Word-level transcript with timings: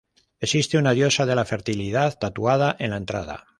Existe 0.39 0.79
una 0.79 0.93
diosa 0.95 1.27
de 1.27 1.35
la 1.35 1.45
fertilidad 1.45 2.17
tatuada 2.17 2.75
en 2.79 2.89
la 2.89 2.97
entrada. 2.97 3.47